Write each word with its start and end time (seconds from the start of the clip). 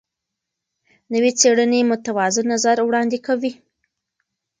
نوې 1.13 1.31
څېړنې 1.39 1.79
متوازن 1.89 2.45
نظر 2.53 2.77
وړاندې 2.83 3.19
کوي. 3.25 3.51